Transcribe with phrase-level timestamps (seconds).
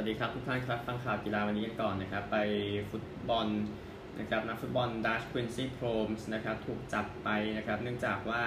[0.00, 2.38] วัสดีครับทุกท่านครับฟังข่าวกีฬาวันนี้กันก่อนนะครับ ไป
[2.90, 3.48] ฟุตบอล
[4.18, 8.42] นะครับนักฟุตบอลดัชควินซี่โพรมส์นะครับถูกจับไปนะครับ เนื่องจากว่า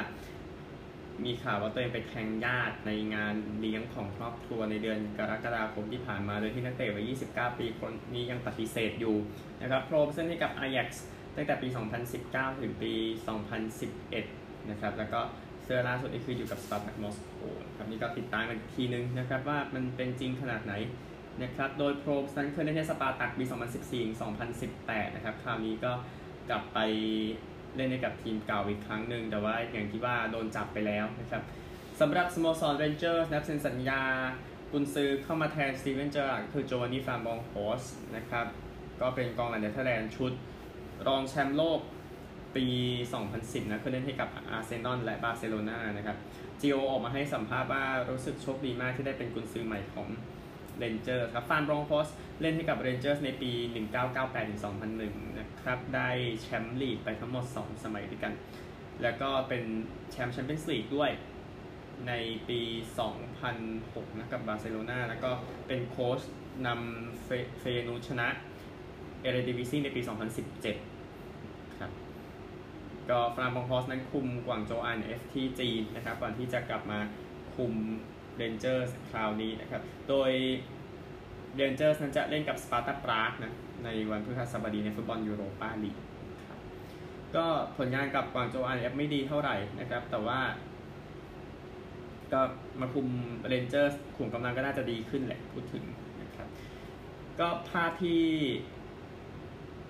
[1.25, 9.15] มีข่าวว่าตัวเองไปแทงญาติในงานเลี้ยงของครอบครัวในเดือนกรกฎาคมที่ผ่านมาโดยที่นักเตะวัย 29 ปีคนนี้ยังปฏิเสธอยู่
[9.61, 10.89] นะครับโพรมส์เล่นให้กับ Ajax
[11.35, 11.67] ตั้งแต่ปี
[12.15, 12.93] 2019 ถึงปี
[13.81, 15.21] 2011 นะครับแล้วก็
[15.63, 17.41] เสื้อล่าสุดนี่คืออยู่กับสปาร์ตักมอสโก
[17.77, 20.75] ครับนี่ก็ติดตามกันทีนึงนะครับว่ามันเป็นจริงขนาดไหน
[21.41, 23.43] นะครับ โดยโปรเมสนั้นเคยเล่นให้สปาร์ตักปี
[24.09, 25.91] 2014-2018 นะครับ คราวนี้ก็
[26.49, 26.79] กลับไป
[27.75, 31.41] เล่นในกับทีมเก่าอีกครั้งหนึ่ง แต่ว่าอย่างที่ว่าโดนจับไปแล้วนะครับ
[31.99, 34.01] สำหรับสโมสรเรนเจอร์นั้นเซ็นสัญญา
[34.71, 37.83] กุนซือเข้ามาแทนสตีเวนเจอร์ราร์ดคือโจวานนี่ฟานบรองโคส
[38.15, 38.45] นะครับ
[39.01, 40.31] ก็เป็นกองหลังเนเธอร์แลนด์ชุด
[41.07, 41.79] รองแชมป์โลก
[42.55, 42.65] ปี
[43.19, 46.17] 2010 นะเคยเล่นให้กับอาร์เซนอลและบาร์เซโลนานะครับ
[46.61, 50.07] จิโอออกมาให้สัมภาษณ์ว่ารู้สึกโชคดีมากที่ได้เป็นกุนซือใหม่ของ
[50.77, 52.07] เรนเจอร์ครับฟานบรองโคส
[52.41, 53.51] เล่นให้กับเรนเจอร์ในปี
[54.63, 56.09] 1998-2001 นะครับ ได้
[56.41, 58.33] แชมป์ลีกไปทั้งหมด 2 สมัยด้วยกัน
[59.01, 59.63] แล้วก็เป็น
[60.11, 61.11] แชมป์แชมเปี้ยนส์ลีกด้วย
[62.07, 62.13] ใน
[62.49, 62.59] ปี
[63.39, 65.31] 2006 นะกับบาร์เซโลนาแล้วก็
[65.67, 66.21] เป็นโค้ช
[66.67, 68.27] นำเฟเยนูร์ดชนะ
[69.21, 70.01] เอเรดิวิซีในปี
[71.09, 71.91] 2017 ครับ
[73.09, 76.99] ก็ฟานบรองโคสนั้นคุมกวางโจว R&F ที่จีนนะครับ ก่อนที่จะกลับมา
[77.55, 77.73] คุม
[78.37, 80.31] เรนเจอร์สคราวนี้นะครับ โดย
[81.55, 83.53] เรนเจอร์สนั้นจะเล่นกับสปาร์ตาปรากนะ
[83.83, 85.97] ในวันพฤหัสบดีในฟุตบอลยูโรปาลีก
[87.35, 87.45] ก็
[87.77, 90.39] ผลงานกับกวางโจว R&F ไม่ดีเท่าไหร่นะครับ แต่ว่า
[92.33, 92.41] ก็
[92.81, 93.07] มาคุม
[93.47, 95.83] เรนเจอร์สขุมกำลังก็น่าจะดีขึ้นแหละพูดถึง
[96.21, 96.47] นะครับ
[97.39, 98.23] ก็ภาพที่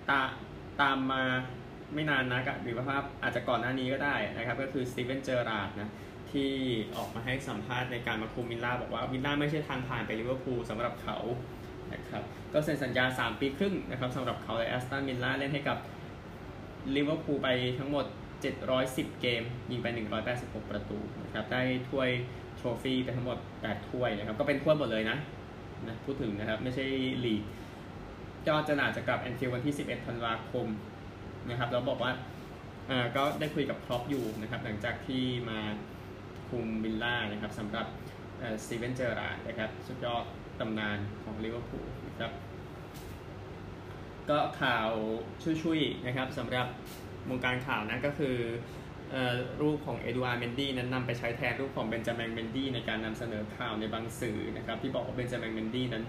[0.08, 0.22] ตา
[0.80, 1.22] ตามมา
[1.94, 5.90] ไม่นานนักหรือว่าภาพอาจจะก่อนหน้านี้ก็ได้นะครับ ก็คือสตีเวนเจอร์ราร์ดนะ
[6.34, 6.50] ที่
[6.96, 11.16] ออกมาให้สัมภาษณ์ในการมาคุมวิลล่าบอกว่าวิลล่าไม่ใช่ทางผ่านไปลิเวอร์พูลสำหรับเขา
[11.92, 15.78] นะครับก็เซ็นสัญญา 3 ปีครึ่งนะครับสำหรับเขาและแอสตันวิลล่าเล่นให้กับ
[16.96, 17.48] ลิเวอร์พูลไป
[17.78, 18.06] ทั้งหมด
[18.62, 19.86] 710 เกม ยิงไป
[20.28, 22.10] 186 ประตูนะครับได้ถ้วย
[22.56, 25.16] trophy ไปทั้งหมด 8 ถ้วยนะครับก็เป็นถ้วยหมดเลยนะ
[25.86, 26.86] นะพูดถึงนะครับไม่ใช่
[27.24, 27.42] ลีก
[28.46, 30.66] จอจะน่าจะกลับแอนฟิลด์วันที่ 11 ธันวาคม
[31.50, 32.12] นะครับแล้วบอกว่า
[32.90, 35.60] อ่าก็ได้คุยกับคล็อปป์อยู่นะครับหลังจากที่มา
[36.48, 37.86] คุมวิลล่านะครับสำหรับ
[38.64, 40.24] สตีเวนเจอร์ราร์ดนะครับสุดยอด
[40.60, 42.32] ตำนานของลิเวอร์พูลนะครับ
[44.30, 44.88] ก็ข่าว
[45.62, 46.66] ช่วยๆนะครับสำหรับ
[47.28, 48.36] วงการข่าวนั้นก็คือ
[49.60, 56.04] รูปของเอดูอาร์เมนดี้นั้นนำไปใช้แทนรูปของเบนจามินเมนดี้ในการนำเสนอข่าวในบางสื่อนะครับที่บอกว่าเบนจามินเมนดี้นั้น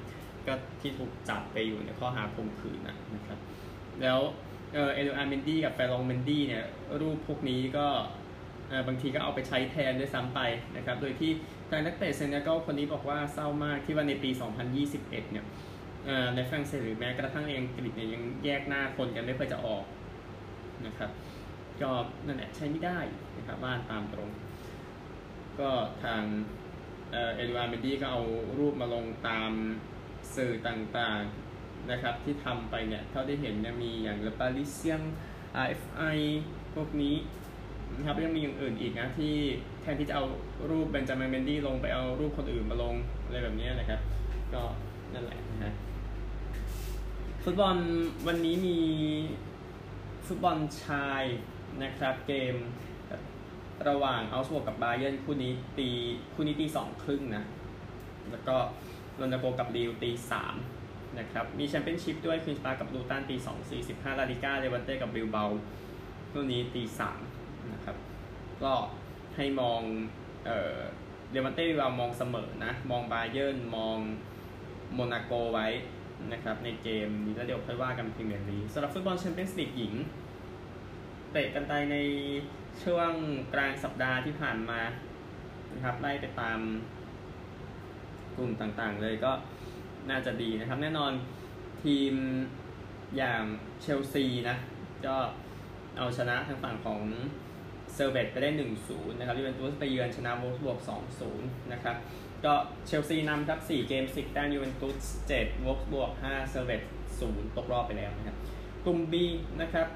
[0.48, 3.40] ก็ที่ถูกจับไปอยู่ในข้อหาข่มขืนนะครับ
[4.02, 4.20] แล้ว
[4.74, 6.66] เออเอดูอาร์เมนดี้กับแฟรองเมนดี้เนี่ย
[7.02, 7.88] รูปพวกนี้ก็
[8.88, 10.40] บางทีก็เอาไปใช้แทนด้วยซ้ำไป
[10.76, 11.32] นะครับ โดยที่
[11.70, 14.30] ทางนักเตะเซเนกัลคนนี้บอกว่าเศร้ามากที่ว่าในปี
[14.82, 15.46] 2021 เนี่ย
[16.36, 19.86] ในฝรั่งเศสหรือแม้กระทั่งในอังกฤษเนี่ยยังแยกหน้าคนกันไม่เคยจะออก
[20.86, 21.10] นะครับ
[21.82, 21.92] ก็
[22.26, 23.00] นั่นแหละใช้ไม่ได้
[23.38, 24.30] นะครับบ้านตามตรง
[25.60, 25.70] ก็
[26.04, 26.24] ทาง
[27.12, 28.22] เอดูอาร์เมนดี้ก็เอา
[28.60, 29.52] รูปมาลงตาม
[30.36, 35.02] สื่อต่างๆนะครับ ที่ทำไปเนี่ยเท่าที่เห็นเนี่ยมีอย่างเลปาริเซียง
[35.64, 36.18] RFI
[36.76, 37.16] พวกนี้
[37.94, 39.34] นะครับยังมีอย่างอื่นอีกนะที่
[39.82, 40.26] แทนที่จะเอา
[40.70, 44.00] รูปเบนจามินเมนดี้ลงไปเอารูปคนอื่นมาลงอะไรแบบนี้นะครับ
[44.54, 44.62] ก็
[45.14, 45.74] นั่นแหละนะฮะ
[47.44, 47.76] ฟุตบอล
[48.28, 48.78] วันนี้มี
[50.28, 51.24] ฟุตบอลชาย
[51.84, 52.56] นะครับเกม
[53.90, 55.90] ระหว่างเอาก์สบวร์กกับบาเยิร์นคู่นี้ตี
[56.34, 57.44] คู่นี้ตีสองครึ่งนะ
[58.32, 58.56] แล้วก็
[59.20, 60.56] โมนาโกกับลีลล์ตีสาม
[61.20, 65.46] นะครับมีแชมเปี้ยนชิพด้วยควีนส์ปาร์คกับลูตันตีสองสี่สิบห้าลาลิก้าเลวันเต้กับบิลเบา
[66.32, 67.20] คู่นี้ตีสาม
[67.74, 67.98] นะครับ
[68.64, 68.74] ก็
[69.36, 69.82] ให้มอง
[70.46, 70.78] เอ่อ
[71.32, 73.98] เลวันเต้เรามองเสมอนะ มองบาเยิร์นมอง
[74.94, 75.68] โมนาโกไว้
[76.32, 79.94] นะครับในเกมนี้แล้วเดี๋ยวค่อยว่ากันพรีเมียร์ลีกสำหรับฟุตบอลแชมเปี้ยนส์ลีกหญิง
[81.32, 81.96] เตะกันไปใน
[82.84, 83.12] ช่วง
[83.54, 84.82] กลางสัปดาห์ที่ผ่านมา
[85.74, 86.60] นะครับไล่ไปตาม
[88.36, 89.32] กลุ่มต่างๆ เลยก็
[90.10, 91.12] น่าจะดีนะครับ แน่นอน
[91.84, 92.14] ทีม
[93.18, 93.44] อย่าง
[93.82, 94.58] เชลซีนะ
[95.06, 95.16] ก็
[95.98, 97.02] เอาชนะทางฝั่งของ
[97.96, 98.50] เซอร์เวตไปได้
[98.86, 100.80] 1-0 นะครับยูเวนตุสไปเยือนชนะโวล์ฟสบวร์ก
[101.26, 101.96] 2-0 นะครับ
[102.46, 102.54] ก็
[102.88, 104.96] เชลซีนำครับ 4 เกม 10 แต้มยูเวนตุส
[105.34, 106.82] 7โวล์ฟสบวร์ก 5 เซอร์เวต
[107.20, 108.38] 0 ตกรอบไปแล้วนะครับ
[108.86, 109.14] กลุ่ม B
[109.62, 109.88] นะครับ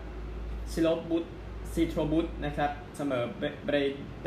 [0.73, 1.25] ชิโลบุต
[1.73, 3.23] ชิโทรบุตนะครับ เสมอ
[3.65, 3.75] เบร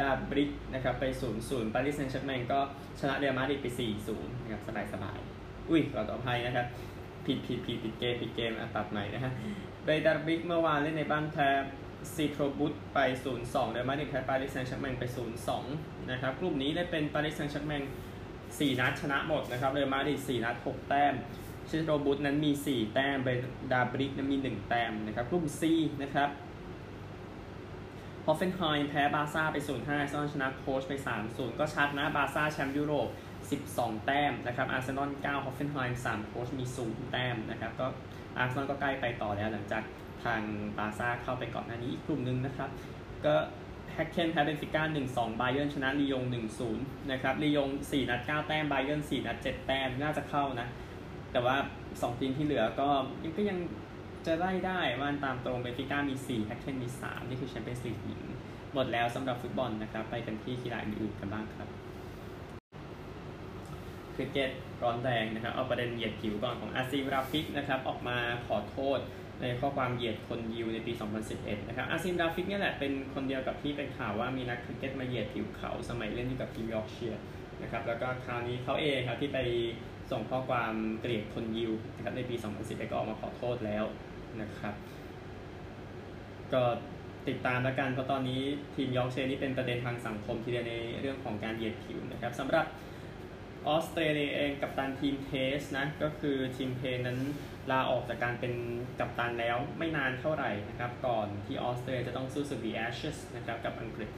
[0.01, 1.05] ดาบลิกนะครับ ไป
[1.39, 2.61] 0-0 ปารีสแซงต์แชร์แมงก็
[3.01, 3.67] ชนะเรอัลมาดริดไป
[4.07, 6.67] 4-0 นะครับ สบายๆ อุ้ยขอต่อภัยนะครับ
[7.27, 9.33] ผิดผิดผิดผิดเกมผิดเกมอะตัดใหม่นะฮะ
[9.83, 11.49] เบรดาบลิกเมื่อวานเล่นในบ้านแพ้
[12.15, 12.99] ชิโทรบุตไป
[13.35, 15.05] 0-2เรอัลมาดริดแพ้ปารีสแซงต์แชร์แมงไป
[15.57, 17.83] 0-2 นะครับ กลุ่มนี้ได้เป็นปารีสแซงต์แชร์แมง
[18.37, 21.15] 4 นัดชนะหมดนะครับเรอัลมาดริด4นัด 6 แต้ม
[21.69, 23.29] ชิโทรบุตนั้นมี 4 แต้มเบร
[23.73, 25.63] ดาบลิกนั้นมี 1 แต้มนะครับกลุ่ม C
[26.03, 26.31] นะครับ
[28.27, 30.93] ฮอฟเฟนไฮม์แพ้บาร์ซ่าไป 0-5อาร์เซนอลชนะโคเก้ไป
[31.27, 33.09] 3-0 ก็ชัดนะบาร์ซ่าแชมป์ยุโรป
[33.57, 37.87] 12 แต้มนะครับอาร์เซนอล9ฮอฟเฟนไฮม์3โคเก้มี 0 แต้มนะครับก็
[38.39, 39.83] อาร์เซนอลก็ใกล้ไปต่อแล้วหลังจาก
[40.25, 40.43] ทาง
[40.79, 42.71] บาร์ซ่าเข้าไปก่อนหน้านี้อีกกลุ่มหนึ่งนะครับ
[43.25, 43.35] ก็
[43.93, 44.83] แฮกเคนแพ้เบนฟิก้า
[45.13, 46.25] 1-2บาเยิร์นชนะลียง
[46.67, 50.69] 1-0นะครับลียง4นัด9แต้มบาเยิร์น4นัด7แต้มน่าจะเข้านะ
[51.33, 51.57] แต่ว่า
[51.89, 52.89] 2ทีมที่เหลือก็
[53.25, 53.59] ยังก็ยัง
[54.27, 58.23] จะไล่ได้ว่าตามตรงเบนฟิก้ามี4แฮกเคนมี3นี่คือแชมเปี้ยนส์ลีกหญิง
[58.75, 61.69] หมดแล้วสำหรับฟุตบอลนะครับ ไปกันที่กีฬาอื่นๆกันบ้างครับ
[64.15, 64.51] คริกเก็ต
[64.83, 68.99] ร้อนแรงนะครับ เอาประเด็นเหยียดผิวก่อนของอาซิมราฟิกนะครับ ออกมาขอโทษ
[69.43, 70.93] ในข้อความเหยียดคนยิวในปี
[71.31, 77.23] 2011 นะครับอาซิมราฟิกเนี่ยแหละเป็นคนเดียวกับที่เป็นข่าวว่ามีนักคริกเก็ตมาเหยียดผิวเขาสมัยเล่นอยู่กับทีมยอร์กเชียร์
[77.63, 79.39] นะครับแล้วก็คราวนี้เขาเองครับที่ไป
[80.11, 83.85] ส่งข้อความเกลียดคนยิวนะครับในปี 2011 ก็ออกมาขอโทษแล้ว
[84.41, 84.75] นะครับ
[86.53, 86.63] ก็
[87.29, 88.43] ติดตามแล้วกันเพราะตอนนี้
[88.75, 92.67] ทีมยอร์กเชียร์นี่เป็นประเด็นทางสังคมทีเดียวในเรื่องของการเหยียดผิวนะครับสำหรับ
[93.69, 97.19] ออสเตรเลียเองกัปตันทีม test นะก็คือทิมเพนนั้น
[97.71, 98.53] ลาออกจากการเป็น
[99.01, 104.09] กัปตันแล้วไม่นานเท่าไหร่นะครับ ก่อนที่ออสเตรเลียจะต้องสู้ศึก The Ashes นะครับกับอังกฤษ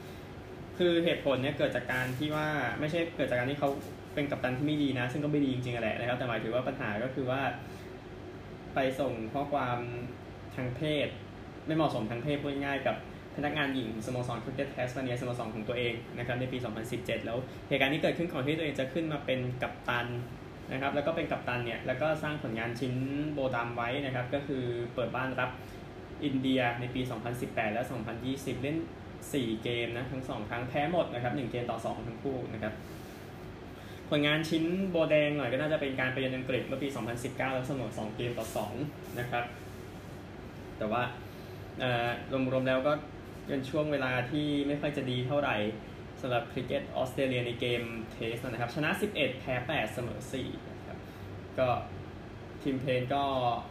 [0.77, 2.47] คือเหตุผลเนี่ยเกิดจากการที่ว่า
[2.79, 3.69] ไม่ใช่เกิดจากการที่เขา
[4.15, 7.41] เป็นกัปตันที่ไม่ดีนะ ซึ่งก็ไม่ดีจริงๆแหละนะครับแต่หมายถึงว่าปัญหาก็คือว่า
[8.75, 9.79] ไปส่งข้อความ
[10.55, 11.07] ทางเพศ
[11.67, 12.95] ไม่เหมาะสมทางเพศพูดง่ายๆกับ
[13.35, 16.57] พนักงานหญิงสโมสรคริกเก็ตแทสมาเนียสโมสรของตัวเองนะครับในปี
[16.91, 17.37] 2017 แล้ว
[17.67, 20.07] เหตุการณ์นี้เกิดขึ้นก่อนที่ตัวเองจะขึ้นมาเป็นกัปตัน
[20.71, 22.93] นะครับแล้วก็เป็นกัปตันเนี่ยแล้วก็สร้างผลงานชิ้น
[23.33, 24.63] โบดามไว้นะครับก็คือ
[24.93, 25.51] เปิดบ้านรับ
[26.25, 27.01] อินเดียในปี
[27.37, 27.83] 2018 และ
[28.23, 28.77] 2020 เล่น
[29.21, 32.73] 4 เกมนะทั้ง 2 ครั้งแพ้หมดนะครับ1เกมต่อ 2 ทั้งคู่นะครับ
[34.09, 36.87] ผลงานชิ้นโบแดงหน่อยก็น่าจะเป็นการไปเยือนอังกฤษเมื่อปี
[37.21, 39.43] 2019 แล้วเสมอ2 เกมต่อ 2 นะครับ
[40.77, 41.03] แต่ว่า
[42.31, 42.93] รวมๆแล้วก็
[43.47, 50.97] เป็นช่วงเวลาที่ไม่ค่อยจะดีเท่าไหร่สำหรับคริกเก็ตออสเตรเลียในเกม test นะครับ ชนะ 11 แพ้ 8 เสมอ4นะครับ
[51.59, 51.67] ก็
[52.61, 53.23] ทิมเพนก็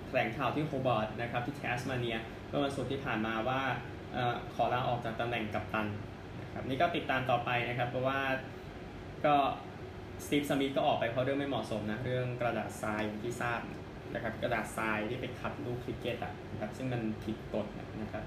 [0.06, 2.18] แถลงข่าวที่โฮบาร์ตนะครับที่แทสมาเนีย
[2.48, 3.60] เมื่อวันศุกร์ที่ผ่านมาว่า
[4.16, 4.18] อ
[4.54, 5.86] ขอลาออกจากตำแหน่งกัปตัน
[6.42, 8.20] นะครับนี่ก็ติดตามต่อไปนะครับ เพราะว่า
[9.26, 9.36] ก็
[10.24, 13.60] สตีฟสมิธก็ออกไปเพราะเรื่องไม่เหมาะสมนะ เรื่องกระดาษทรายที่ทราบ
[14.14, 17.66] นะครับกระดาษทรายที่ไปขัดลูกคริกเก็ตอะนะครับซึ่งมันผิดกฎ
[18.02, 18.24] นะครับ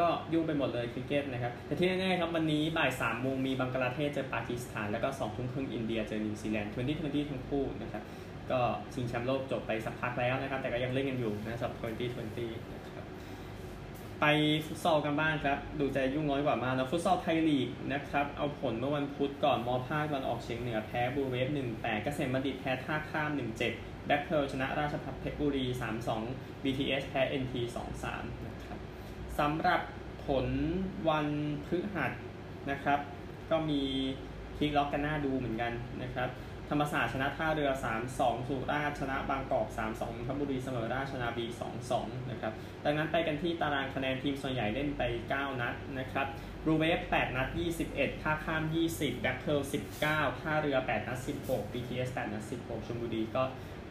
[0.00, 8.02] ก็ยุ่งไปหมดเลยคริกเก็ตนะครับ แต่ที่แน่ๆครับวันนี้บ่ายสามโมงมีบังกลาเทศเจอปากีสถาน แล้วก็สองทุ่มครึ่งอินเดียเจอนิวซีแลนด์ Twenty Twenty ทั้งคู่นะครับ
[8.50, 8.60] ก็
[8.92, 13.04] ชิงแชมป์โลกจบไปสักพักแล้วนะครับ แต่ก็ยังเล่นกันอยู่นะสำหรับ Twenty Twenty นะครับ
[14.20, 14.24] ไป
[14.66, 23.72] ฟุตซอลกันบ้างครับ ดูใจยุ่งน้อยกว่ามากนะฟุตซอลไทยลีกนะครับ เอาผลเมื่อวันพุธก่อนมอภาควันออกเฉียงเหนือแพ้บูเวฟหนึ่งแต่เกษมบัณฑิตแพ้ท่าข้ามหนึ่งเจ็ด
[24.06, 26.22] แบ็คเพลชนะราชพัฒเพชรบุรีสามสอง
[26.62, 28.57] BTS แพ้ NT สองสามนะ
[29.38, 29.80] สำหรับ
[30.26, 30.46] ผล
[31.08, 31.28] วัน
[31.66, 32.12] พฤหัส
[32.70, 33.00] นะครับ
[33.50, 33.82] ก็มี
[34.56, 36.28] พลิกล็อกกันหน้าดูเหมือนกันนะครับ
[36.70, 37.70] ธรรมศาสตร์ชนะท่าเรือ
[38.10, 39.80] 3-2 สุราษฎร์ชนะบางกอก 3-2
[40.16, 41.46] นนทบุรีเสมอราชนาวี
[41.88, 42.52] 2-2 นะครับ
[42.84, 45.02] ดังนั้นไปกันที่ตารางคะแนนทีมส่วนใหญ่เล่นไป
[45.32, 46.26] 9 นัดนะครับ
[46.66, 47.48] รูเวฟ8นัด
[47.86, 48.62] 21ท่าข้าม
[48.92, 49.60] 20แบ็คเทิล
[50.00, 53.42] 19ท่าเรือ 8 นัด 16 BTS 8 นัด 16ชลบุรีก็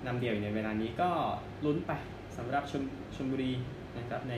[0.05, 1.09] นำเดี่ยวอยู่ในเวลานี้ก็
[1.65, 1.91] ลุ้นไป
[2.37, 2.83] สำหรับชล
[3.15, 3.51] ชลบุรี
[3.97, 4.35] นะครับใน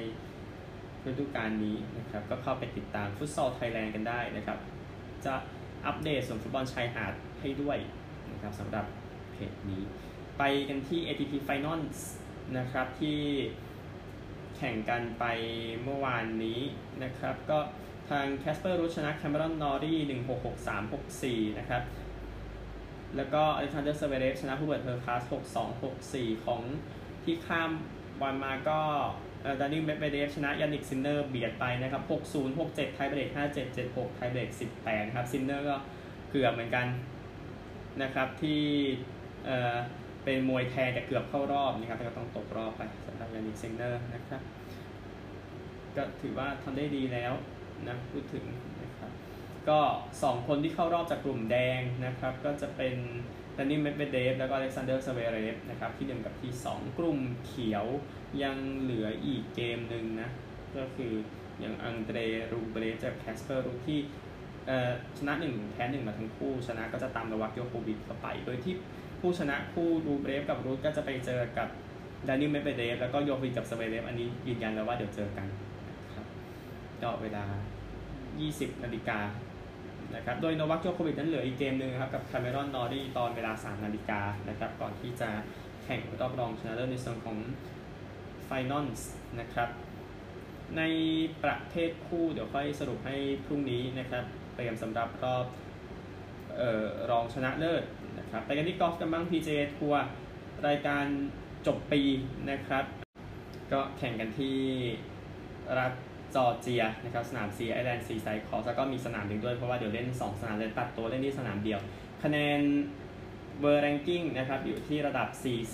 [1.08, 4.58] ฤดูกาลนี้นะครับก็เข้าไปติดตามฟุตซอลไทยแลนด์กันได้นะครับ
[5.26, 5.36] จะ
[5.86, 7.78] อัปเดตส่วนฟุตบอลชายหาดให้ด้วย
[8.32, 8.86] นะครับสำหรับ
[9.32, 9.82] เพจนี้
[10.38, 12.00] ไปกันที่ ATP Finals
[12.58, 13.20] นะครับที่
[14.58, 15.26] แข่งกันไป
[15.84, 16.60] เมื่อวานนี้
[17.04, 17.60] นะครับ ก็
[18.10, 21.84] ทางแคสเปอร์รูดชนะแคเมรอนนอร์รี่หนึ่งหกหกสามหกสี่นะครับ
[23.16, 26.62] แล้วก็อเล็กซานเดอร์เซเวเรฟชนะผู้เบิร์ตเทอร์คลาสหกสองหกสี่ของ
[27.24, 27.72] ที่ข้าม
[28.22, 28.80] วันมาก็
[29.60, 32.04] ดานิลเมดเวเดฟชนะยานิกซินเนอร์เบียดไปนะครับ
[32.34, 35.76] 6-0 6-7 ไทยเบรก5-7 7-6 ไทยเบรก18นะครับซินเนอร์ก็
[36.32, 36.88] เกือบเหมือนกัน
[38.02, 38.62] นะครับที่
[39.46, 39.76] เออ
[40.24, 44.42] เป็นมวยแทนแต่เกือบเข้ารอบนะครับแต่ก็ต้องตกรอบไปสำหรับยานิกซินเนอร์นะครับ
[45.96, 47.34] ก็ถือว่าทำได้ดีแล้ว
[47.88, 48.46] นะพูดถึง
[48.82, 49.12] นะครับ
[49.70, 49.80] ก็
[50.18, 52.96] 2 คนที่เข้ารอบจากกลุ่มแดงนะครับก็จะเป็น
[53.60, 57.86] ดานิลเมดเวเดฟแล้วก็อเล็กซานเดอร์ซเวเรฟนะครับที่1กับที่ 2 กลุ่มเขียว
[58.44, 60.30] ยังเหลืออีกเกมหนึ่งนะ
[60.78, 61.14] ก็คือ
[61.60, 62.18] อย่างอังเดร
[62.52, 64.00] รูเบรฟกับแคสเปอร์รูดที่
[65.18, 68.74] ชนะหนึ่งแพ้หนึ่งมาทั้งคู่ ชนะก็จะตามโนวัคโจโควิชเข้าไป โดยที่
[69.20, 71.68] ผู้ชนะคู่รูเบรฟกับรูดก็จะไปเจอกับ
[72.28, 75.48] ดานิลเมดเวเดฟแล้วก็โจโควิชกับซเวเรฟอันนี้ยืนยันแล้วว่าเดี๋ยวเจอกัน
[76.06, 76.26] นะครับ
[77.02, 77.44] ก็เวลา
[78.30, 79.20] 20นาฬิกา
[80.16, 85.30] นะครับ โดยโนวัคโจโควิชนั้นเหลืออีกเกมหนึ่งครับกับคาเมรอนนอรีตอนเวลา 3 นาฬิกานะครับ ก่อนที่จะ
[85.84, 87.38] แข่งรอบรองชนะเลิศในส่วนของ
[88.46, 89.70] Finals นะครับ
[90.78, 90.84] ใน
[91.44, 94.24] ประเภทคู่เดี๋ยวค่อยสรุปให้พรุ่งนี้นะครับ
[94.56, 95.46] เตรียมสำหรับรอบ
[96.60, 97.84] ออรองชนะเลิศ
[98.20, 100.02] นะครับไปกันที่กอล์ฟกันบ้าง PGA ทัวร์
[100.68, 101.06] รายการ
[101.68, 102.02] จบปี
[102.50, 102.86] นะครับ
[103.72, 104.58] ก็แข่งกันที่
[105.80, 105.94] รัฐ
[106.36, 111.80] จอร์เจียนะครับสนาม Sea Island Seaside Course แล้วก็มีสนามหนึ่งด้วยเพราะว่าเดี๋ยวเล่น 2 สนามเลยตัดตัวเล่นที่สนามเดียว
[112.24, 112.62] คะแนน
[113.60, 115.28] เบอร์ ranking นะครับอยู่ที่ระดับ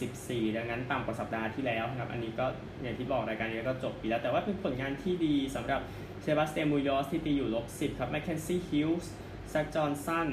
[0.06, 2.46] 44 ดังนั้นต่ำกว่าสัปดาห์ที่แล้วนะครับอันนี้ก็
[2.82, 5.82] อย่างที่บอกรายการนี้ก็จบไปแล้ว แต่ว่าเป็นผลงานที่ดีสำหรับ
[6.22, 9.12] เซบาสเตียนมูโนซที่ตีอยู่ลบ 10 ครับแมคเคนซี่ฮิวส์
[9.50, 10.30] แซคจอห์นสัน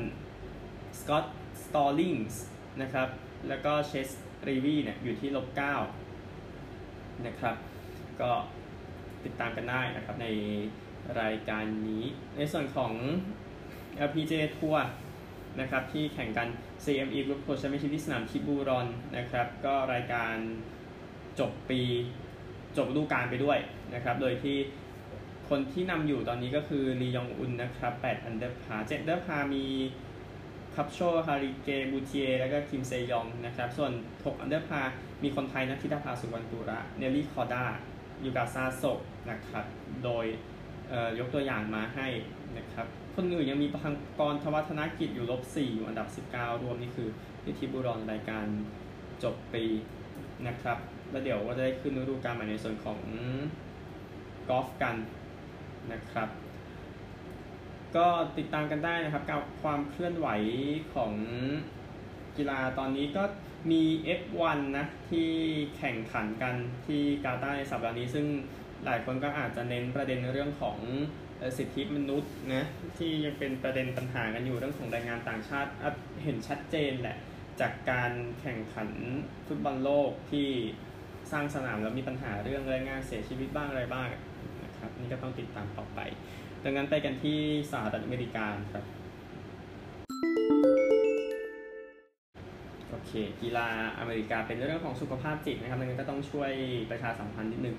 [1.00, 2.42] สกอตต์สตอลลิงส์
[2.82, 3.08] นะครับ
[3.48, 4.08] แล้วก็เชส
[4.48, 5.46] รีวีเนี่ยอยู่ที่ลบ
[6.36, 7.56] 9 นะครับ
[8.20, 8.30] ก็
[9.24, 10.26] ติดตามกันได้นะครับใน
[11.20, 12.04] รายการนี้
[12.36, 12.92] ในส่วนของ
[14.08, 14.84] LPG ทัวร์
[15.60, 16.48] นะครับที่แข่งกัน
[16.84, 18.86] CME Group Pro Championship ที่สนามทิบูรอน
[19.16, 20.34] นะครับ ก็รายการ
[21.38, 21.80] จบปี
[22.76, 23.58] จบฤดูกาลไปด้วย
[23.94, 24.56] นะครับ โดยที่
[25.48, 29.64] คนที่นำอยู่ตอนนี้ก็คือลียองอุนนะครับ8อันเดอร์พา7อันเดอร์พามี
[30.74, 34.82] คับโชฮาริเกบูเทียแล้วก็คิมเซยองนะครับ ส่วน 6 อันเดอร์พา
[35.22, 37.64] มีคนไทยนัทธิดาภาสุวรรณตุระ เนลลี่คอด้า
[38.24, 38.82] ยูกาซาโซ
[39.30, 39.64] นะครับ
[40.04, 40.24] โดย
[41.18, 42.08] ยกตัวอย่างมาให้
[42.58, 47.08] นะครับ คนอื่นยังมีพังกรทวัฒนกิจอยู่ลบ4อยู่อันดับ 19 รวมนี่คือ
[47.44, 48.46] พิธีบุรอนรายการ
[49.22, 49.64] จบปี
[50.46, 50.78] นะครับ
[51.10, 52.98] แล้วเดี๋ยวก็จะได้ขึ้นฤดูกาลใหม่ในส่วนของ
[54.48, 54.96] กอล์ฟกัน
[55.92, 56.28] นะครับ
[57.96, 58.06] ก็
[58.38, 60.28] ติดตามกันได้นะครับกับความเคลื่อนไหว
[60.94, 61.12] ของ
[62.36, 63.22] กีฬาตอนนี้ก็
[63.70, 63.82] มี
[64.20, 65.28] F1 นะที่
[65.76, 66.54] แข่งขันกัน
[66.86, 68.26] ที่กาตาร์ในสัปดาห์นี้ ซึ่ง
[68.84, 70.78] หลายคนก็อาจจะเน้นประเด็นเรื่องของ
[71.58, 72.64] สิทธิมนุษย์นะ
[72.98, 75.70] ที่ยังเป็นประเด็นปัญหากันอยู่เรื่องของแรงงานต่างชาติ
[76.22, 77.16] เห็นชัดเจนแหละ
[77.60, 78.90] จากการแข่งขัน
[79.46, 80.48] ฟุตบอลโลกที่
[81.32, 84.08] สร้างสนามแล้วมีปัญหาเรื่องแรงงานเสียชีวิตบ้างอะไรบ้าง
[84.64, 86.00] นะครับนี่ก็ต้องติดตามต่อไป
[86.64, 87.38] ดังนั้นไปกันที่
[87.70, 88.84] สหรัฐอเมริกาครับ
[93.12, 96.52] เคกีฬาอเมริกาเป็นเรื่องของสุขภาพจิตนะครับดังนั้นก็ต้องช่วย
[96.90, 97.76] ประชาสัมพันธ์นิดนึง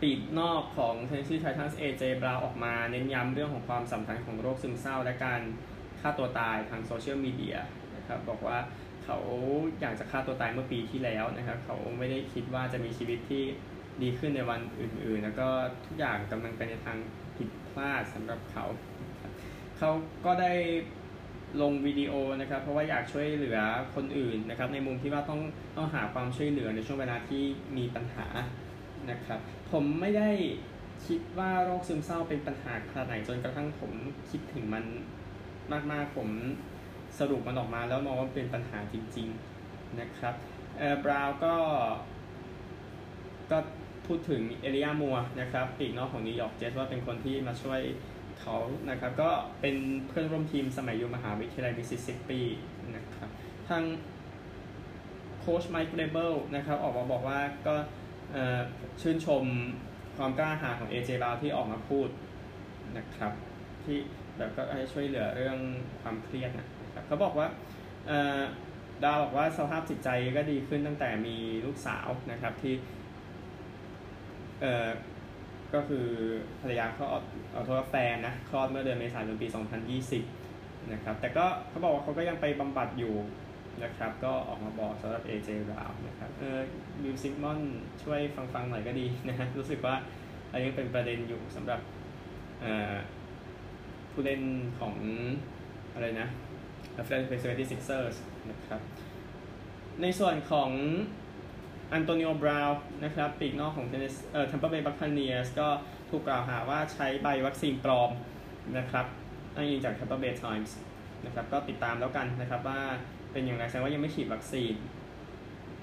[0.00, 5.40] ปีกนอกของ Tennessee Titans AJ Brown ออกมาเน้นย้ำเรื่องของความสำคัญของโรคซึมเศร้า และการ
[6.00, 7.56] ฆ่าตัวตายทางโซเชียลมีเดีย
[7.96, 8.58] นะครับบอกว่า
[9.04, 9.18] เขา
[9.80, 13.42] อยากจะฆ่าตัวตายเมื่อปีที่แล้วนะครับ เขาไม่ได้คิดว่าจะมีชีวิตที่
[14.02, 15.48] ดีขึ้นในวันอื่น ๆ แล้วก็
[15.86, 16.98] ทุกอย่างกำลังไปในทาง
[17.36, 18.64] ผิดพลาดสำหรับเขา
[19.78, 19.90] เขา
[20.24, 20.52] ก็ได้
[21.62, 23.58] ลงวิดีโอนะครับ เพราะว่าอยากช่วยเหลือ
[23.94, 25.40] คนอื่นนะครับ ในมุมที่ว่าต้อง
[25.76, 27.42] ต้องหาความช่วยเหลือในช่วงเวลาที่
[27.76, 28.26] มีปัญหา
[29.10, 29.38] นะครับ
[29.70, 30.30] ผมไม่ได้
[31.06, 33.92] คิดว่าโรคซึมเศร้าเป็นปัญหาขนาดไหนจนกระทั่งผม
[34.30, 34.84] คิดถึงมัน
[35.92, 36.28] มากๆผม
[37.18, 39.28] สรุปมันออกมาแล้วมองว่าเป็นปัญหาจริง
[39.64, 40.34] ๆนะครับ
[40.78, 41.54] เออบราวน์ก็
[43.50, 43.58] ก็
[44.06, 47.80] พูดถึงเอลิยามัวร์นะครับปีกนอกของนิวยอร์กเจ็ตส์ว่าเป็นคนที่มาช่วย
[48.40, 48.56] เขา
[48.90, 49.76] นะครับก็เป็น
[50.08, 52.40] เพื่อนร่วมทีมสมัยอยู่มหาวิทยาลัยมิสซิสซิปปี
[52.96, 53.28] นะครับ
[53.68, 53.82] ทาง
[55.40, 57.74] โค้ชไมค์เวรเบิลนะครับออกมาบอกว่าก็
[59.00, 59.44] ชื่นชม
[60.16, 62.08] ความกล้าหาญของ AJ บาวที่ออกมาพูด
[62.98, 63.32] นะครับ
[63.84, 63.98] ที่
[64.36, 65.58] แบบก็ให้ช่วยเหลือเรื่อง
[66.00, 67.48] ความเครียดนะครับเขาบอกว่า
[69.04, 71.36] ดาวบอกว่าสภาพจิตใจก็ดีขึ้นตั้งแต่มี
[71.66, 72.74] ลูกสาวนะครับที่
[75.74, 76.06] ก็คือ
[76.60, 77.06] ภรรยาเขา
[77.52, 79.48] เอาโทษแฟนนะคลอดเมื่อเดือนเมษายนปี
[80.18, 83.14] 2020 นะครับ แต่ก็เขาบอกว่าเขาก็ยังไปบำบัดอยู่
[83.82, 86.58] นะครับ ก็ออกมาบอกสำหรับ AJ ราวนะครับ เออ
[87.04, 87.60] มิวสิกมอน
[88.02, 89.94] ช่วยฟังฟังหน่อยก็ดีนะฮะรู้สึกว่า
[90.52, 91.80] อันนี้เป็นประเด็นอยู่สำหรับ
[94.10, 94.42] ผู้เล่น
[94.80, 94.94] ของ
[95.94, 96.28] อะไรนะ
[97.06, 97.18] f l a
[97.58, 98.16] เ e ซิกเซอร์ส
[98.50, 98.80] นะครับ
[100.02, 100.70] ในส่วนของ
[101.94, 105.68] อันโตนิโอบราวน์นะครับปีกนอกของเทนเนสเอ่อทัมเปอร์เบย์บัคคาเนียสก็
[106.10, 108.10] ถูกกล่าวหาว่าใช้ใบวัคซีนปลอม
[108.78, 109.06] นะครับ
[109.54, 110.76] อ้างอิงจากทัมเปอร์เบย์ไทมส์
[111.24, 112.80] นะครับก็ติดตามแล้วกันนะครับว่า
[113.32, 114.74] เป็นอย่างไรแสดงว่ายังไม่ฉีดวัคซีน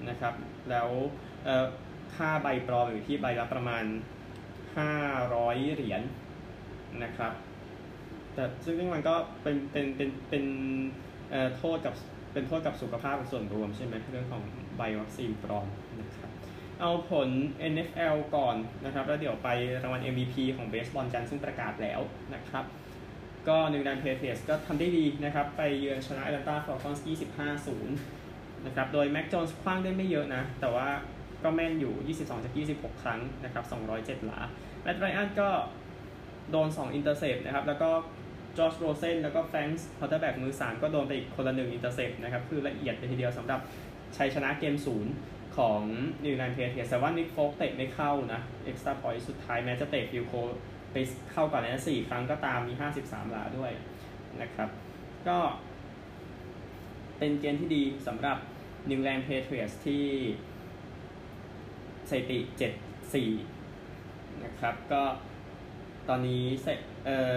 [0.08, 0.34] นะครับ
[0.70, 0.88] แล้ว
[2.14, 3.84] ค่าใบปลอมอยู่ที่ใบละประมาณ
[4.64, 7.32] 500 เหรียญนะครับ
[8.34, 10.44] แต่ซึ่งมันก็เป็นเป็นเป็นเป็น
[11.56, 11.94] โทษกับ
[12.32, 14.42] เป็นโทษกับสุขภาพส่วนรวมใช่ไหมเรื่องของ
[14.76, 15.66] ใบวัคซีนปลอม
[16.00, 16.30] นะครับ
[16.80, 17.28] เอาผล
[17.72, 19.48] NFL ก่อนนะครับ แล้วเดี๋ยวไป
[19.82, 22.00] รางวัล MVP ของเบสบอลกันซึ่งประกาศแล้ว
[22.34, 22.64] นะครับ
[23.48, 27.04] ก็นิวอิงแลนด์แพทริออตส์ก็ทำได้ดีนะครับ ไปเยือนชนะแอตแลนตาฟอลคอนส์
[27.86, 30.88] 25-0 นะครับ โดยแม็กโจนส์ขว้างได้ไม่เยอะนะ แต่ว่า
[31.44, 34.40] ก็แม่นอยู่ 22 จาก 26 ครั้งนะครับ 207 หลา
[34.82, 35.48] แมตไรอันก็
[36.50, 37.90] โดน 2 intercept นะครับ แล้วก็
[38.56, 43.60] จอร์จโรเซนแล้วก็แฟรงส์ quarterback มือ3ก็โดนไปอีกคนละหนึ่ง intercept นะครับ คือละเอียดเลยทีเดียวสำหรับ
[44.16, 45.14] ชัยชนะเกมศูนย์
[45.56, 45.80] ของ
[46.24, 50.32] นิวอิงแลนด์แพทริออตส์แต่ว่านิกโฟกเตะไม่เข้านะ extra point สุดท้ายแม้จะเตะ field goal
[50.92, 50.96] ไป
[51.32, 53.72] เข้าก่อนนั้นสี่ครั้งก็ตามมี 53หลาด้วย
[54.40, 54.68] นะครับ
[55.28, 55.38] ก็
[57.18, 58.38] เป็นเกมที่ดีสำหรับ
[58.90, 60.04] นิวอิงแลนด์แพทริออตส์ที่
[62.10, 62.38] สถิติ
[63.60, 65.02] 7-4 นะครับ ก็
[66.08, 67.34] ตอนนี้เออ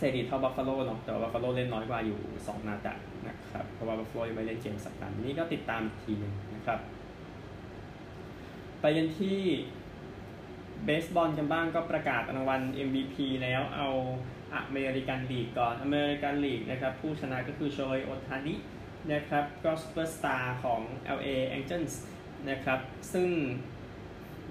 [0.00, 2.80] สถิติเท่าบัฟฟาโลเนาะแต่ว่าบัฟฟาโลเล่นน้อยกว่าอยู่ 2นัด
[3.28, 6.78] นะครับเพราะว่าบัฟฟาโลยังไม่เล่นเกมสัปดาห์นี้ก็ติดตามทีหนึ่งนะครับ
[8.80, 9.40] ไปกันที่
[10.84, 13.88] เบสบอลกันบ้างก็ประกาศรางวัล MVP แล้วเอา
[14.54, 18.54] อเมริกันลีกก่อนอเมริกันลีกนะครับ ผู้ชนะก็คือโชเฮโอตานิ
[19.12, 20.80] นะครับก็ซูเปอร์สตาร์ของ
[21.16, 21.94] LA Angels
[22.48, 22.80] นะครับ
[23.12, 23.28] ซึ่ง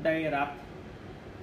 [0.05, 0.49] ได้รับ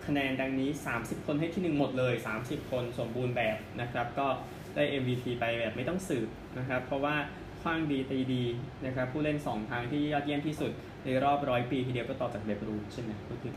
[0.07, 4.27] คะแนนดังนี้ 30 คนให้ที่ 1 หมดเลย 30 คนสมบูรณ์แบบนะครับ ก็
[4.75, 6.29] ได้ MVP ไปแบบไม่ต้องสืบ
[6.59, 7.17] นะครับ เพราะว่า
[7.63, 8.45] ขว้างดีตีดี
[8.87, 10.71] นะครับ ผู้เล่น 2 ทางที่ยอดเยี่ยมที่สุด
[11.05, 13.55] ในรอบร้อยปี ทีเดียวก็ต่อจากเบบรูธใช่ไหมพูดถึง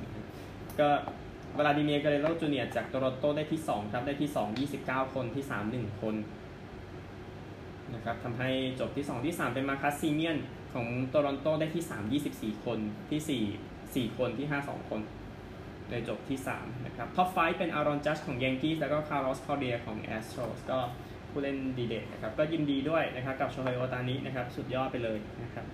[0.79, 0.89] ก็
[1.57, 4.29] วลาดิเมียร์เกร์เรโรจูเนียร์จากโตรอนโตได้ที่ 2 ครับ ได้ที่
[4.75, 6.15] 2 29 คนที่ 3 1 คน
[7.93, 8.49] นะครับทำให้
[8.79, 10.37] จบที่ 2 ที่ 3 เป็นมาร์คัสซีเมียน
[10.73, 11.83] ของโตรอนโตได้ที่
[12.49, 13.41] 3 24 คนที่
[14.03, 15.01] 4 4 คนที่ 5 2 คน
[15.91, 20.79] ในจบที่ 3 นะครับ top five เป็นอารอนจัดจ์ของแยงกี้แล้วก็คาร์ลอสคอเดียของแอสโตรสก็
[21.29, 25.65] ผู้เล่นดีเด่นนะครับ ก็ยินดีด้วยนะครับกับโชเฮโอตานินะครับ สุดยอดไปเลยนะครับ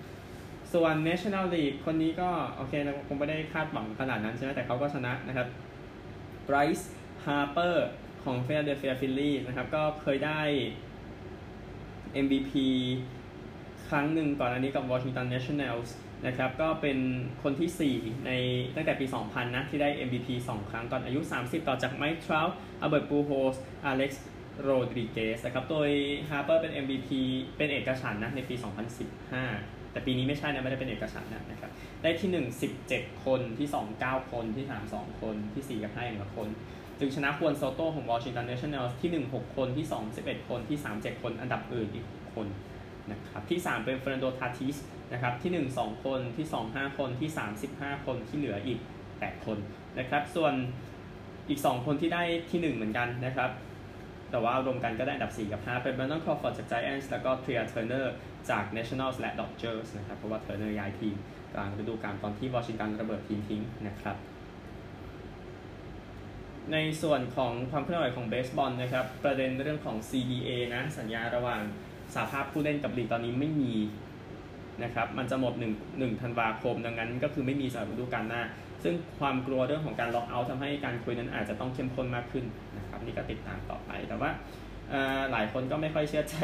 [0.73, 5.47] ส่วน National League คนนี้ก็ โอเคนะคงไม่ได้คาดหวังขนาดนั้นใช่ไหมแต่เขาก็ชนะนะครับ
[6.47, 6.85] Bryce
[7.25, 7.75] Harper
[8.23, 10.41] ของ Philadelphia Phillies นะครับ ก็เคยได้
[12.23, 12.51] MVP
[13.89, 15.89] ครั้งหนึ่งก่อนอันนี้กับ Washington Nationals
[16.27, 16.97] นะครับก็เป็น
[17.43, 18.31] คนที่ 4 ใน
[18.75, 22.51] ตั้งแต่ปี 2000 นะ ที่ได้ MVP 2 ครั้งตอนอายุ 30 ต่อจาก Mike Trout
[22.83, 23.57] Albert Pujols
[23.91, 24.11] Alex
[24.67, 25.89] Rodriguez นะครับ โดย
[26.29, 27.09] Harper เป็น MVP
[27.57, 28.55] เป็นเอกฉันนะในปี
[29.23, 32.45] 2015 แต่ปีนี้ไม่ใช่นะ ไม่ได้เป็นเอกฉันนะครับ ได้ที่ 1
[32.85, 36.47] 17 คนที่ 2 9 คนที่ 3 2 คนที่ 4 กับ 5 อย่างละคน
[36.99, 42.47] จึงชนะควนโซโต้ของ Washington Nationals ที่ 1 6 คนที่ 2 11 คนที่ 3 7 คนอันดับอื่นอีกคน
[43.11, 44.77] นะครับที่ 3 เป็นเฟรนโดทาติส
[45.13, 47.29] นะครับที่ 1 2 คนที่ 2 5 คนที่
[47.67, 48.79] 35 คนที่เหลืออีก
[49.11, 49.57] 8 คน
[49.99, 50.53] นะครับส่วน
[51.49, 53.49] อีก 2 คนที่ได้ที่ 1 เหมือนกันนะครับ
[54.31, 58.05] แต่ว่ารวมกันก็ได้อันดับ 4 กับ 5 เป็น Brandon Crawford จาก Giants แล้วก็ Tria Turner
[58.49, 61.15] จาก Nationals และ Dodgers นะครับเพราะว่า Turner ย้ายทีม
[61.53, 64.17] กลางฤดูกาลตอนที่วอชิงตันระเบิดทีมทิ้งนะครับ
[66.71, 71.61] ในส่วนของความเคลื่อนไหวของเบสบอลนะครับประเด็นเรื่องของ CBA นะสัญญาระหว่าง
[72.15, 73.73] สาภาพผู้เล่นกับลีกตอนนี้ไม่มี
[74.83, 78.41] นะครับมันจะหมด1 1ธันวาคม ดังนั้นก็คือไม่มีสำหรับฤดูกาลหน้า
[78.83, 82.45] ซึ่งความกลัวเรื่องของการ lockout ทำให้การคุยนั้นอาจจะต้องเข้มข้นมากขึ้น
[82.77, 84.29] นะครับนี่ก็ติดตามต่อไปแต่ว่า
[85.31, 86.35] หลายคนก็ไม่ค่อยเชื่อใจ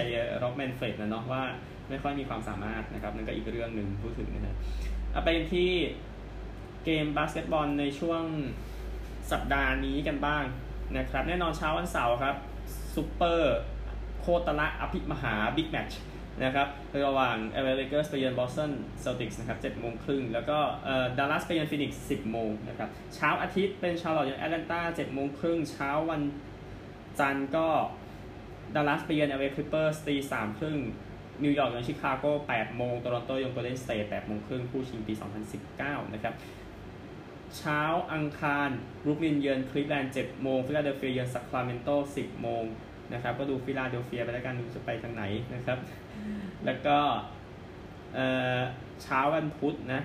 [0.43, 1.43] ร็อบแมนเฟรดนะเนาะว่า
[1.89, 5.71] ไม่ค่อยมีความสามารถนะครับนั่นก็อีกเรื่องหนึ่งพูดถึงนะครับไปที่
[6.85, 8.23] เกมบาสเกตบอลในช่วง
[9.31, 10.43] สัปดาห์นี้กันบ้าง
[10.97, 12.35] นะครับแน่นอนเช้าวันเสาร์ครับ
[12.95, 13.55] ซูเปอร์
[14.19, 15.99] โคตรละอภิมหา big match
[16.43, 16.67] นะครับ
[17.05, 18.71] ระหว่างเอเวอร์เลเกอร์สไปเยือนบอสตัน
[19.01, 20.57] เซลติกส์นะครับ7โมงครึ่งแล้วก็
[21.17, 26.21] ดัลลัสไปเยือนฟินิกส์10 โมงนะครับเช้าอาทิตย์เป็นชาร์ลอตต์เยือนแอตแลนตา7โมงครึ่งเช้าวัน
[27.19, 27.67] จันทร์ก็
[28.75, 30.77] ดัลลัสไปเยือน LA Clippers ตีสามครึ่ง
[31.43, 35.13] นิวยอร์กเยือนชิคาโก้8โมงโตรอนโตเยือนโกลเด้นสเตท8โมงครึ่งคู่ชิงปี
[35.63, 36.33] 2019 นะครับ
[37.57, 37.81] เช้า
[38.13, 38.69] อังคาร
[39.03, 42.63] บรุกลินเยือนคลีฟแลนด์7โมงฟิลาเดลเฟียเยือนซัคราเมนโต10โมง
[43.13, 45.23] นะครับก็ดูฟิลาเดลเฟียไปแล้วกันดูจะไปทางไหน
[45.53, 45.77] นะครับ
[46.67, 46.97] แล้วก็
[49.03, 50.01] เช้าวันพุธนะ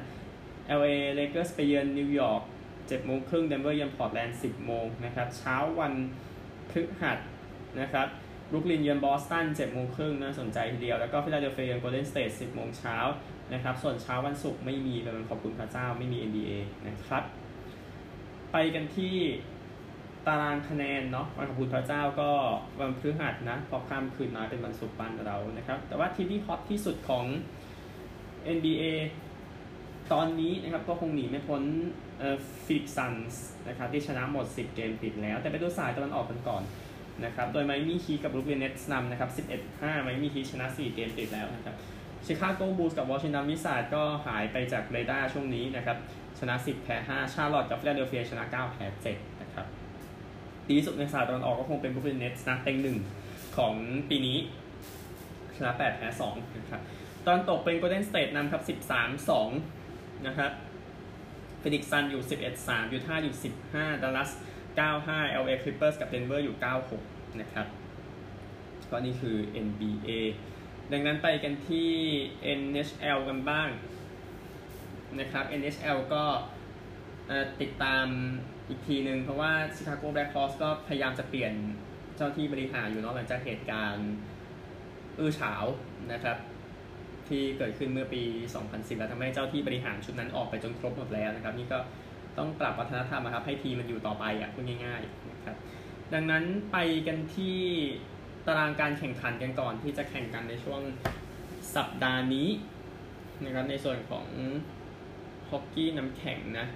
[0.78, 5.92] LA Lakers ไปเยือนนิวยอร์ก7โมงครึ่งเดนเวอร์เยือนพอร์ตแลนด์ 10 โมงนะครับ เช้าวัน
[6.70, 7.18] พฤหัส
[7.80, 8.06] นะครับ
[8.48, 12.96] บรุกลินเยือนบอสตัน7โมงครึ่งน่าสนใจทีเดียว แล้วก็ฟิลาเดลเฟียเยือนโกลเด้นสเตท10 โมงเช้า
[13.52, 16.52] นะครับ ส่วนเช้าวันศุกร์ไม่มีเป็นขอบคุณพระเจ้าไม่มี NBA
[16.88, 17.24] นะครับ
[18.52, 19.14] ไปกันที่
[20.26, 22.30] ตารางคะแนนเนาะวันขอบคุณพระเจ้าก็
[22.78, 27.24] วันพฤหัสนะ พอข้ามคืนหน่อยเป็นวันศุกร์บ้านเรานะครับ แต่ว่าทีมที่ฮอตที่สุดของ
[28.56, 28.84] NBA
[30.12, 31.62] ตอนนี้นะครับก็คงหนีไม่พ้น
[32.66, 36.62] ฟีนิกซ์ซันส์นะครับที่ชนะหมด 10 เกมติดแล้ว แต่ไปดูสายตะวันออกกันก่อน
[37.24, 39.30] นะครับโดยไมอามีฮีตกับบรูคลินเนตส์นำนะครับ
[39.66, 41.74] 11-5 ไมอามีฮีตชนะ 4 เกมติดแล้วนะครับ
[42.26, 45.96] ชิคาโกบูลส์กับวอชิงตันวิซาร์ดส์ก็หายไปจากเรดาร์ช่วงนี้นะครับ
[46.38, 49.31] ชนะ 10 แพ้ 5 ชาร์ลอตกับฟิลาเดลเฟียชนะ 9 แพ้ 7
[50.70, 52.98] ดีสุดในสายตะวันออกก็คงเป็นบรูคลินเนตส์นะเต็งหนึ่ง
[53.56, 53.74] ของ
[54.08, 54.38] ปีนี้
[55.56, 56.80] ชนะ8แพ้2นะครับ
[57.26, 58.62] ตะวันตกเป็นโกลเด้นสเตทนำครับ
[59.44, 60.52] 13-2 นะครับ
[61.62, 62.22] ฟินิกซ์ซันส์อยู่
[62.56, 63.34] 11-3ยูทาห์อยู่
[63.68, 64.30] 15ดัลลัส
[64.88, 66.56] 95 LA Clippers กับ Denver อยู่
[66.96, 67.66] 96 นะครับ
[68.90, 70.10] ก็นี่คือ NBA
[70.92, 71.90] ดังนั้นไปกันที่
[72.60, 73.68] NHL กันบ้าง
[75.20, 76.24] นะครับ NHL ก็
[77.60, 78.06] ติดตาม
[78.68, 81.52] อีกทีหนึ่งเพราะว่า Chicago Blackhawks ก็พยายามจะเปลี่ยน
[82.16, 84.10] เจ้าที่บริหารอยู่เนาะหลังจากเหตุการณ์
[85.18, 85.64] อื้อฉาว
[86.12, 86.36] นะครับ
[87.28, 88.22] ที่เกิดขึ้นเมื่อปี
[88.62, 91.78] 2010 แล้วทำให้เจ้าที่บริหารชุดนั้นออกไปจนครบหมดแล้วนะครับ นี่ก็
[92.38, 95.56] ต้องปรับวัฒนธรรมนะครับ ให้ทีมันอยู่ต่อไปอะพูดง่ายๆนะครับ
[96.14, 97.58] ดังนั้นไปกันที่
[98.46, 100.80] ตารางการแข่งขันกันก่อนที่จะแข่งกันในช่วง
[101.76, 102.48] สัปดาห์นี้
[103.44, 104.26] นะครับในส่วนของ
[105.50, 106.66] ฮอกกี้น้ำแข็งนะ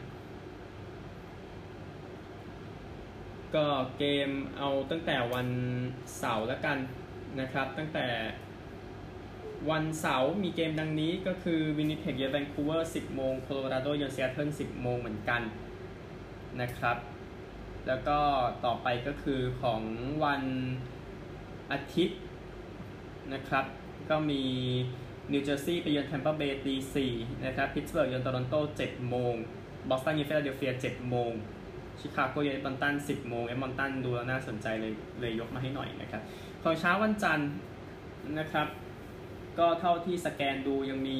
[3.54, 3.66] ก็
[3.98, 5.48] เกมเอาตั้งแต่วัน
[6.18, 6.78] เสาร์แล้วกัน
[7.40, 8.06] นะครับ ตั้งแต่
[9.70, 15.42] วันเสาร์มีเกมดังนี้ก็คือวินนิเพกเยือนแวนคูเวอร์10 โมงโคโลราโดเยือนซีแอตเทิล10 โมงเหมือนกัน
[16.60, 16.96] นะครับ
[17.86, 18.18] แล้วก็
[18.64, 19.82] ต่อไปก็คือของ
[20.24, 20.42] วัน
[21.72, 22.20] อาทิตย์
[23.32, 23.64] นะครับ
[24.10, 24.42] ก็มี
[25.32, 27.12] นิวเจอร์ซีย์ไปเยือนแทมเปอร์เบย์ตีสี่
[27.44, 29.34] นะครับ พิตสเบิร์กเยือนโตรอนโตเจ็ดโมง
[29.88, 31.32] บอสตันเยือนฟิลาเดลเฟียเจ็ดโมง
[32.00, 36.22] ชิคาโกเยือนเอดมอนตันสิบโมงเอดมอนตันดูแล้วน่าสนใจเลยเลยยกมาให้หน่อยนะครับ
[36.62, 37.50] ของเช้าวันจันทร์
[38.38, 38.66] นะครับ
[39.58, 41.18] ก็เท่าที่สแกนดูยังมี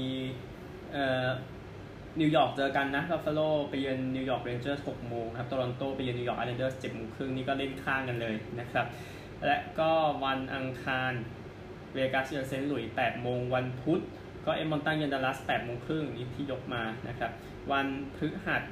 [2.21, 8.87] นิวยอร์กเจอกันนะบัฟฟาโลไปเยือนนิวยอร์กเรนเจอร์ส6โมงครับโตรอนโตไปเยือนนิวยอร์กไอแลนเดอร์ส7โมงครึ่งนี่ก็เล่นข้างกันเลยนะครับ
[9.47, 9.91] และก็
[10.25, 11.13] วันอังคาร
[11.95, 14.03] เวกัสเยือนเซนต์หลุยส์8โมงวันพุธ
[14.47, 17.31] ก็เอดมอนตันเยือนดัลลัส8โมงครึ่งนี่ที่ยกมานะครับ
[17.73, 17.87] วัน
[18.17, 18.63] พฤหัส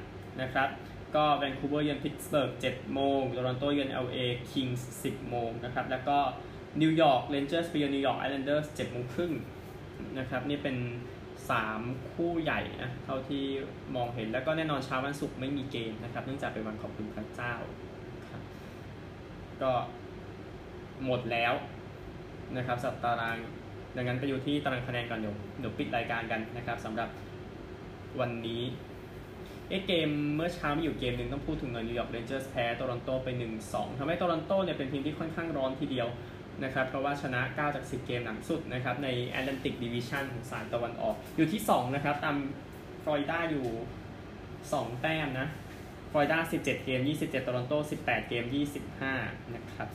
[0.41, 0.69] นะครับ
[1.15, 4.17] ก็แวนคูเวอร์เยือนพิตสเบิร์ก7โมงโตรอนโตเยือน LA
[4.51, 6.17] Kings 10โมงนะครับ แล้วก็
[6.81, 9.31] นิวยอร์กเรนเจอร์สไปเยือนนิวยอร์กไอแลนเดอร์ส7โมงครึ่ง
[10.17, 10.77] นะครับ นี่เป็น
[11.45, 13.43] 3คู่ใหญ่นะเท่าที่
[13.95, 17.53] มองเห็นแล้วก็แน่นอนเช้าวันศุกร์ไม่มีเกมนะครับ เนื่องจากเป็นวันขอบคุณพระเจ้า
[18.31, 18.41] ครับ
[19.61, 19.71] ก็
[21.05, 21.53] หมดแล้ว
[22.57, 23.37] นะครับสัปตาราง
[23.95, 27.09] ดังนั้นไปอยู่ที่ตารางคะแนนก่อนเดี๋ยวเดี๋ยวปิดรายการกันนะครับสำหรับ
[28.19, 28.61] วันนี้
[29.69, 33.27] เอเกมเมื่อเช้ามีอยู่เกมหนึ่งต้องพูดถึงหน่อยนิวยอร์กเรนเจอร์สแพ้โตรอนโตไป
[33.63, 36.07] 1-2ทำให้โตรอนโตเนี่ยเป็นทีมที่ค่อนข้างร้อนทีเดียว
[36.63, 42.37] นะครับเพราะว่าชนะ 9 จาก 10 เกมหลังสุดนะครับใน Atlantic Division ของสายตะวันออก อยู่ที่ 2 นะครับ ตาม
[43.03, 43.65] ฟลอริดาอยู่
[44.35, 45.47] 2 แต้มนะ
[46.11, 47.73] ฟลอริดา 17 เกม 27โตรอนโต
[48.03, 48.43] 18 เกม
[49.01, 49.89] 25 นะครับ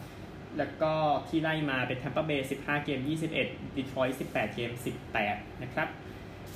[0.58, 0.92] แล้วก็
[1.28, 3.00] ที่ไล่มาเป็นแทมเปอร์เบย์ 15 เกม
[3.38, 4.70] 21ดีทรอยต์ 18 เกม
[5.16, 5.88] 18 นะครับ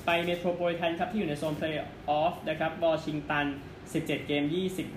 [0.06, 3.46] ไปเมโทรโพลิแทนครับ ที่อยู่ในโซนเพลย์ออฟนะครับวอชิงตัน
[3.84, 4.44] 17 เกม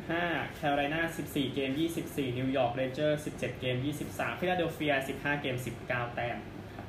[0.02, 1.72] 25 แคโรไลนา14 เกม
[2.04, 3.76] 24 นิวยอร์กเรนเจอร์ 17 เกม
[4.08, 6.38] 23 ฟิลาเดลเฟีย 15 เกม 19 แต้ม
[6.76, 6.88] ครับ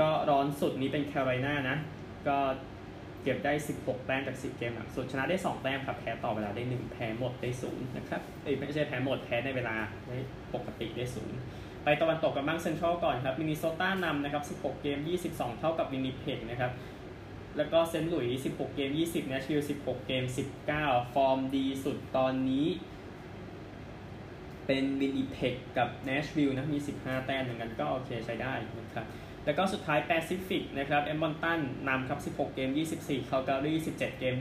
[0.00, 1.76] ก็ร้อนสุดนี้เป็นแคโรไลนานะ
[2.28, 2.38] ก็
[3.22, 9.76] เก็บได้ 16 แต้มจาก 10 เกมหลังสุดชนะได้ 2 แต้มครับ แพ้ต่อเวลาได้ 1 แพ้หมดได้ 0 นะครับเอ้ยไม่ใช่แพ้หมด แพ้ในเวลา
[10.08, 10.16] ได้
[10.54, 11.04] ปกติได้
[11.44, 16.72] 0 ไปตะวันตกกันบ้างเซนทรัลก่อนครับมินนิโซตานำนะครับ 16 เกม 22 เท่ากับวินนิเพกนะครับ
[17.56, 20.24] แล้วก็เซนต์หลุยส์16 เกม 20 เนชวิลล์ 16 เกม
[20.68, 22.66] 19 ฟอร์มดีสุดตอนนี้
[24.66, 29.06] เป็นวินนิเพกกับเนชวิลล์นะ มี 15 แต้มเหมือนกันก็โอเคใช้ได้นะครับ
[29.44, 34.34] แล้วก็สุดท้ายแปซิฟิกนะครับเอดมอนตันนำครับ 16 เกม 24คาลการี17 เกม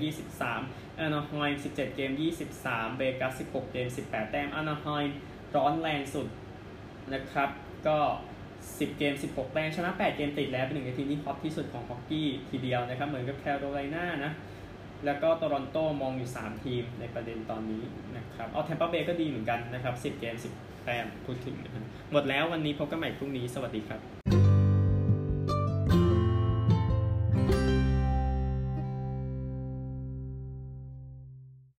[0.43, 2.11] 23อานาไฮม์17 เกม
[2.55, 5.15] 23เวกัส 16 เกม 18 แต้มอานาไฮม์
[5.55, 6.27] ร้อนแรงสุด
[7.13, 7.49] นะครับ
[7.87, 7.99] ก็
[8.73, 14.31] 10 เกม 16 แต้มชนะ 8 เกมติดแล้วเป็นหนึ่งในทีมที่ฮอตที่สุดของฮอกกี้ทีเดียวนะครับ เหมือนกับแคโรไลนานะ
[15.05, 17.83] แล้วก็โตรอนโตมองอยู่ 3 ทีมในประเด็นตอนนี้
[18.17, 21.55] นะครับเอาแทมเปอร์เบย์ก็ดีเหมือนกันนะครับ 10 เกม 10 แต้มพูดถึง
[22.11, 24.01] หมดแล้ววันนี้พบกันใหม่พรุ่งนี้สวัสดีครับ